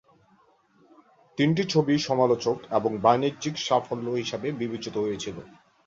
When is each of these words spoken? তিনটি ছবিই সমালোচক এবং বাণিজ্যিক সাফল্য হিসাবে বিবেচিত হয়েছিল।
তিনটি 1.37 1.63
ছবিই 1.65 1.99
সমালোচক 1.99 2.57
এবং 2.77 2.91
বাণিজ্যিক 3.01 3.55
সাফল্য 3.59 4.07
হিসাবে 4.21 4.47
বিবেচিত 4.51 4.95
হয়েছিল। 4.97 5.37